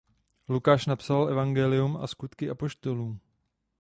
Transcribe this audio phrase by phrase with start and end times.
[0.49, 3.19] Lukáš napsal evangelium a Skutky apoštolů.